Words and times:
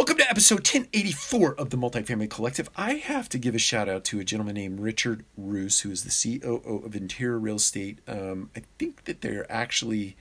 Welcome 0.00 0.16
to 0.16 0.30
episode 0.30 0.60
1084 0.60 1.56
of 1.56 1.68
the 1.68 1.76
Multifamily 1.76 2.30
Collective. 2.30 2.70
I 2.74 2.94
have 2.94 3.28
to 3.28 3.38
give 3.38 3.54
a 3.54 3.58
shout 3.58 3.86
out 3.86 4.02
to 4.04 4.18
a 4.18 4.24
gentleman 4.24 4.54
named 4.54 4.80
Richard 4.80 5.26
Roos, 5.36 5.80
who 5.80 5.90
is 5.90 6.04
the 6.04 6.40
COO 6.40 6.78
of 6.86 6.96
Interior 6.96 7.38
Real 7.38 7.56
Estate. 7.56 7.98
Um, 8.08 8.48
I 8.56 8.62
think 8.78 9.04
that 9.04 9.20
they're 9.20 9.44
actually, 9.52 10.16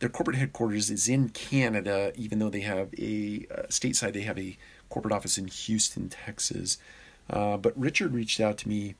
their 0.00 0.08
corporate 0.08 0.38
headquarters 0.38 0.90
is 0.90 1.08
in 1.08 1.28
Canada, 1.28 2.10
even 2.16 2.40
though 2.40 2.50
they 2.50 2.62
have 2.62 2.92
a 2.98 3.46
uh, 3.56 3.62
stateside, 3.68 4.12
they 4.12 4.22
have 4.22 4.40
a 4.40 4.58
corporate 4.88 5.14
office 5.14 5.38
in 5.38 5.46
Houston, 5.46 6.08
Texas. 6.08 6.76
Uh, 7.30 7.58
but 7.58 7.78
Richard 7.78 8.12
reached 8.12 8.40
out 8.40 8.58
to 8.58 8.68
me 8.68 8.96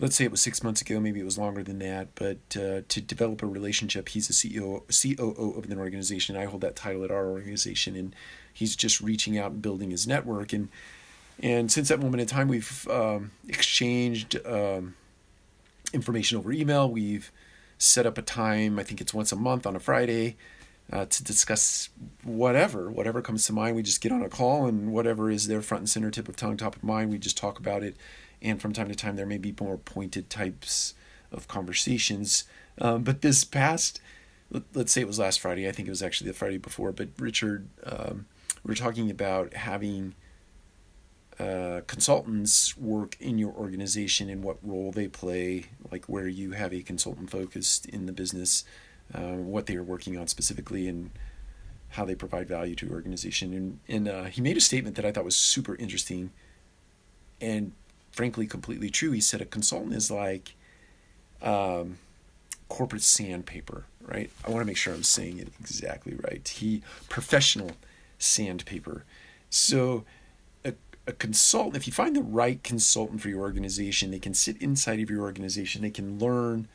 let's 0.00 0.16
say 0.16 0.24
it 0.24 0.30
was 0.30 0.40
six 0.40 0.62
months 0.62 0.80
ago, 0.80 1.00
maybe 1.00 1.20
it 1.20 1.24
was 1.24 1.38
longer 1.38 1.62
than 1.62 1.78
that, 1.80 2.08
but 2.14 2.38
uh, 2.56 2.82
to 2.88 3.00
develop 3.00 3.42
a 3.42 3.46
relationship, 3.46 4.10
he's 4.10 4.30
a 4.30 4.32
CEO, 4.32 4.82
COO 4.88 5.58
of 5.58 5.70
an 5.70 5.78
organization. 5.78 6.36
I 6.36 6.44
hold 6.44 6.60
that 6.60 6.76
title 6.76 7.04
at 7.04 7.10
our 7.10 7.28
organization, 7.28 7.96
and 7.96 8.14
he's 8.52 8.76
just 8.76 9.00
reaching 9.00 9.36
out 9.38 9.52
and 9.52 9.62
building 9.62 9.90
his 9.90 10.06
network. 10.06 10.52
And 10.52 10.68
and 11.40 11.70
since 11.70 11.88
that 11.88 12.00
moment 12.00 12.20
in 12.20 12.26
time, 12.26 12.48
we've 12.48 12.86
um, 12.88 13.30
exchanged 13.48 14.44
um, 14.44 14.96
information 15.92 16.38
over 16.38 16.52
email. 16.52 16.90
We've 16.90 17.30
set 17.78 18.06
up 18.06 18.18
a 18.18 18.22
time. 18.22 18.78
I 18.78 18.82
think 18.82 19.00
it's 19.00 19.14
once 19.14 19.30
a 19.30 19.36
month 19.36 19.66
on 19.66 19.76
a 19.76 19.80
Friday. 19.80 20.36
Uh, 20.90 21.04
to 21.04 21.22
discuss 21.22 21.90
whatever, 22.24 22.90
whatever 22.90 23.20
comes 23.20 23.44
to 23.44 23.52
mind. 23.52 23.76
We 23.76 23.82
just 23.82 24.00
get 24.00 24.10
on 24.10 24.22
a 24.22 24.28
call, 24.30 24.64
and 24.64 24.90
whatever 24.90 25.30
is 25.30 25.46
there 25.46 25.60
front 25.60 25.82
and 25.82 25.90
center, 25.90 26.10
tip 26.10 26.30
of 26.30 26.36
tongue, 26.36 26.56
top 26.56 26.76
of 26.76 26.82
mind, 26.82 27.10
we 27.10 27.18
just 27.18 27.36
talk 27.36 27.58
about 27.58 27.82
it 27.82 27.94
and 28.42 28.60
from 28.60 28.72
time 28.72 28.88
to 28.88 28.94
time 28.94 29.16
there 29.16 29.26
may 29.26 29.38
be 29.38 29.54
more 29.60 29.76
pointed 29.76 30.30
types 30.30 30.94
of 31.32 31.48
conversations. 31.48 32.44
Um, 32.80 33.02
but 33.02 33.22
this 33.22 33.44
past, 33.44 34.00
let, 34.50 34.62
us 34.76 34.92
say 34.92 35.00
it 35.00 35.06
was 35.06 35.18
last 35.18 35.40
Friday, 35.40 35.68
I 35.68 35.72
think 35.72 35.88
it 35.88 35.90
was 35.90 36.02
actually 36.02 36.30
the 36.30 36.36
Friday 36.36 36.58
before, 36.58 36.92
but 36.92 37.08
Richard, 37.18 37.68
um, 37.84 38.26
we 38.64 38.70
were 38.70 38.76
talking 38.76 39.10
about 39.10 39.54
having 39.54 40.14
uh, 41.38 41.82
consultants 41.86 42.76
work 42.76 43.16
in 43.20 43.38
your 43.38 43.52
organization 43.52 44.28
and 44.28 44.42
what 44.42 44.58
role 44.62 44.90
they 44.90 45.06
play, 45.06 45.66
like 45.90 46.06
where 46.06 46.26
you 46.26 46.52
have 46.52 46.72
a 46.72 46.82
consultant 46.82 47.30
focused 47.30 47.86
in 47.86 48.06
the 48.06 48.12
business, 48.12 48.64
uh, 49.14 49.34
what 49.34 49.66
they 49.66 49.76
are 49.76 49.82
working 49.82 50.18
on 50.18 50.26
specifically, 50.26 50.88
and 50.88 51.10
how 51.90 52.04
they 52.04 52.14
provide 52.14 52.48
value 52.48 52.74
to 52.74 52.86
your 52.86 52.94
organization. 52.94 53.54
And, 53.54 53.80
and 53.88 54.08
uh, 54.08 54.24
he 54.24 54.40
made 54.40 54.56
a 54.56 54.60
statement 54.60 54.96
that 54.96 55.04
I 55.04 55.12
thought 55.12 55.24
was 55.24 55.36
super 55.36 55.76
interesting 55.76 56.30
and 57.40 57.72
frankly 58.12 58.46
completely 58.46 58.90
true. 58.90 59.12
He 59.12 59.20
said 59.20 59.40
a 59.40 59.44
consultant 59.44 59.94
is 59.94 60.10
like 60.10 60.54
um, 61.42 61.98
corporate 62.68 63.02
sandpaper, 63.02 63.84
right? 64.02 64.30
I 64.46 64.50
want 64.50 64.62
to 64.62 64.66
make 64.66 64.76
sure 64.76 64.94
I'm 64.94 65.02
saying 65.02 65.38
it 65.38 65.48
exactly 65.60 66.16
right. 66.22 66.46
He 66.46 66.82
professional 67.08 67.72
sandpaper. 68.18 69.04
So 69.50 70.04
a, 70.64 70.74
a 71.06 71.12
consultant, 71.12 71.76
if 71.76 71.86
you 71.86 71.92
find 71.92 72.14
the 72.14 72.22
right 72.22 72.62
consultant 72.62 73.20
for 73.20 73.28
your 73.28 73.40
organization, 73.40 74.10
they 74.10 74.18
can 74.18 74.34
sit 74.34 74.60
inside 74.60 75.00
of 75.00 75.10
your 75.10 75.22
organization. 75.22 75.82
They 75.82 75.90
can 75.90 76.18
learn 76.18 76.68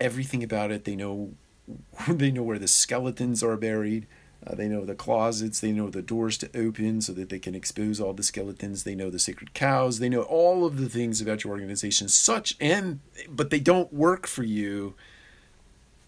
everything 0.00 0.42
about 0.42 0.70
it. 0.70 0.84
They 0.84 0.96
know 0.96 1.32
they 2.08 2.30
know 2.30 2.42
where 2.42 2.58
the 2.58 2.68
skeletons 2.68 3.42
are 3.42 3.56
buried. 3.56 4.06
Uh, 4.46 4.54
they 4.54 4.68
know 4.68 4.84
the 4.84 4.94
closets, 4.94 5.60
they 5.60 5.72
know 5.72 5.88
the 5.88 6.02
doors 6.02 6.36
to 6.36 6.50
open 6.54 7.00
so 7.00 7.12
that 7.12 7.30
they 7.30 7.38
can 7.38 7.54
expose 7.54 7.98
all 7.98 8.12
the 8.12 8.22
skeletons. 8.22 8.84
They 8.84 8.94
know 8.94 9.08
the 9.08 9.18
sacred 9.18 9.54
cows. 9.54 9.98
They 9.98 10.10
know 10.10 10.22
all 10.22 10.66
of 10.66 10.78
the 10.78 10.88
things 10.88 11.20
about 11.20 11.44
your 11.44 11.52
organization, 11.52 12.08
such 12.08 12.56
and 12.60 13.00
but 13.28 13.50
they 13.50 13.60
don't 13.60 13.92
work 13.92 14.26
for 14.26 14.42
you, 14.42 14.94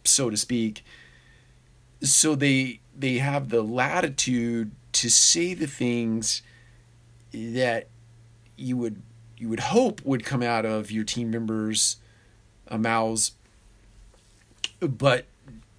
so 0.04 0.28
to 0.28 0.36
speak. 0.36 0.84
So 2.02 2.34
they 2.34 2.80
they 2.94 3.18
have 3.18 3.48
the 3.48 3.62
latitude 3.62 4.70
to 4.92 5.08
say 5.08 5.54
the 5.54 5.66
things 5.66 6.42
that 7.32 7.88
you 8.56 8.76
would 8.76 9.00
you 9.38 9.48
would 9.48 9.60
hope 9.60 10.04
would 10.04 10.24
come 10.24 10.42
out 10.42 10.66
of 10.66 10.90
your 10.90 11.04
team 11.04 11.30
members' 11.30 11.96
uh, 12.68 12.76
mouths, 12.76 13.32
but 14.80 15.24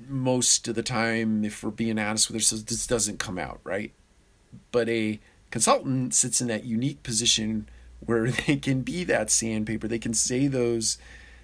most 0.07 0.67
of 0.67 0.75
the 0.75 0.83
time, 0.83 1.43
if 1.43 1.63
we're 1.63 1.69
being 1.69 1.99
honest 1.99 2.29
with 2.29 2.35
ourselves, 2.35 2.65
this 2.65 2.87
doesn't 2.87 3.19
come 3.19 3.37
out, 3.37 3.59
right? 3.63 3.93
But 4.71 4.89
a 4.89 5.19
consultant 5.51 6.13
sits 6.13 6.41
in 6.41 6.47
that 6.47 6.65
unique 6.65 7.03
position 7.03 7.69
where 7.99 8.29
they 8.47 8.57
can 8.57 8.81
be 8.81 9.03
that 9.05 9.31
sandpaper. 9.31 9.87
They 9.87 9.99
can 9.99 10.13
say 10.13 10.47
those 10.47 10.97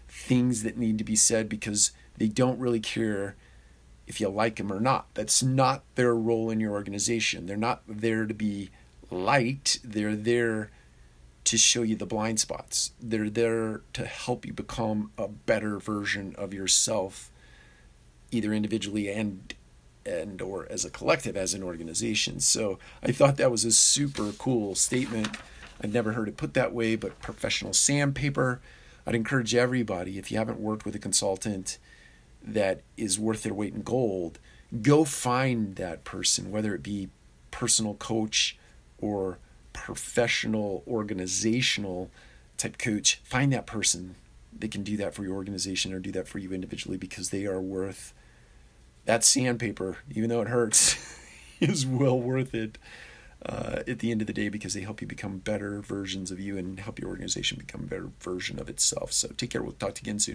things 0.08 0.64
that 0.64 0.78
need 0.78 0.98
to 1.00 1.04
be 1.04 1.16
said 1.16 1.50
because 1.50 1.92
they 2.18 2.28
don't 2.28 2.60
really 2.60 2.80
care 2.80 3.36
if 4.06 4.20
you 4.20 4.30
like 4.30 4.58
them 4.58 4.72
or 4.72 4.80
not. 4.80 5.08
That's 5.14 5.42
not 5.42 5.84
their 5.96 6.16
role 6.16 6.50
in 6.50 6.60
your 6.60 6.74
organization. 6.74 7.46
They're 7.46 7.58
not 7.58 7.82
there 7.88 8.26
to 8.26 8.34
be 8.34 8.70
liked, 9.10 9.80
they're 9.84 10.16
there 10.16 10.72
to 11.46 11.58
show 11.58 11.82
you 11.82 11.96
the 11.96 12.06
blind 12.06 12.40
spots. 12.40 12.92
They're 13.02 13.30
there 13.30 13.82
to 13.94 14.06
help 14.06 14.46
you 14.46 14.54
become 14.54 15.12
a 15.18 15.28
better 15.28 15.78
version 15.78 16.36
of 16.38 16.54
yourself 16.54 17.32
either 18.34 18.54
individually 18.54 19.10
and 19.10 19.54
and 20.06 20.42
or 20.42 20.68
as 20.70 20.84
a 20.84 20.90
collective 20.90 21.38
as 21.38 21.54
an 21.54 21.64
organization. 21.64 22.40
So 22.42 22.78
i 23.02 23.12
thought 23.12 23.38
that 23.38 23.52
was 23.52 23.64
a 23.64 23.72
super 23.72 24.32
cool 24.34 24.76
statement. 24.76 25.38
I've 25.82 25.94
never 25.94 26.12
heard 26.12 26.28
it 26.28 26.38
put 26.38 26.54
that 26.56 26.74
way 26.74 26.96
but 26.96 27.22
professional 27.22 27.74
sandpaper. 27.74 28.60
I'd 29.06 29.16
encourage 29.16 29.56
everybody 29.56 30.18
if 30.18 30.32
you 30.32 30.38
haven't 30.38 30.60
worked 30.60 30.86
with 30.86 30.96
a 30.96 31.00
consultant 31.00 31.78
that 32.42 32.82
is 32.98 33.18
worth 33.20 33.44
their 33.44 33.54
weight 33.54 33.74
in 33.74 33.82
gold 33.82 34.40
go 34.82 35.06
find 35.06 35.76
that 35.76 36.04
person 36.04 36.52
whether 36.52 36.74
it 36.74 36.84
be 36.84 37.10
personal 37.52 37.94
coach 37.94 38.58
or 39.00 39.38
professional 39.72 40.84
organizational 40.88 42.10
type 42.58 42.78
coach. 42.78 43.22
Find 43.24 43.54
that 43.54 43.66
person 43.66 44.16
they 44.58 44.68
can 44.68 44.84
do 44.84 44.98
that 44.98 45.14
for 45.14 45.24
your 45.24 45.34
organization 45.34 45.94
or 45.94 46.00
do 46.00 46.12
that 46.12 46.28
for 46.28 46.38
you 46.38 46.54
individually 46.54 46.98
because 46.98 47.30
they 47.30 47.46
are 47.46 47.60
worth 47.60 48.14
that 49.06 49.24
sandpaper, 49.24 49.98
even 50.12 50.30
though 50.30 50.42
it 50.42 50.48
hurts, 50.48 50.96
is 51.60 51.86
well 51.86 52.20
worth 52.20 52.54
it 52.54 52.78
uh, 53.46 53.84
at 53.88 54.00
the 54.00 54.12
end 54.12 54.22
of 54.22 54.28
the 54.28 54.34
day 54.34 54.50
because 54.50 54.74
they 54.74 54.82
help 54.82 55.02
you 55.02 55.08
become 55.08 55.38
better 55.38 55.82
versions 55.82 56.32
of 56.32 56.40
you 56.40 56.58
and 56.58 56.80
help 56.80 57.00
your 57.00 57.10
organization 57.10 57.58
become 57.58 57.82
a 57.82 57.88
better 57.88 58.10
version 58.20 58.60
of 58.60 58.70
itself. 58.70 59.12
So 59.12 59.30
take 59.36 59.50
care. 59.50 59.62
We'll 59.62 59.74
talk 59.74 59.96
to 59.96 60.02
you 60.02 60.10
again 60.10 60.20
soon. 60.20 60.32